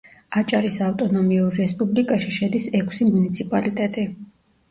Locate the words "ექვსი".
2.79-3.07